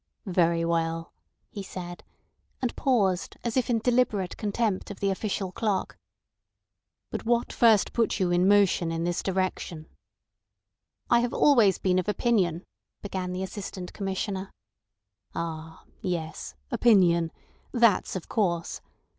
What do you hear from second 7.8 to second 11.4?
put you in motion in this direction?" "I have been